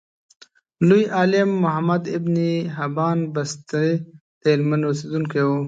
لوی 0.87 1.03
عالم 1.17 1.49
محمد 1.63 2.03
ابن 2.17 2.35
حبان 2.75 3.17
بستي 3.33 3.89
دهلمند 4.41 4.83
اوسیدونکی 4.87 5.43
و. 5.47 5.51